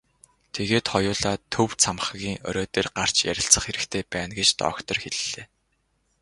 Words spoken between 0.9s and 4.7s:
хоёулаа төв цамхгийн орой дээр гарч ярилцах хэрэгтэй байна гэж